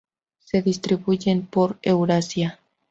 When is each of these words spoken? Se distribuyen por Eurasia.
Se 0.39 0.63
distribuyen 0.63 1.45
por 1.45 1.77
Eurasia. 1.83 2.59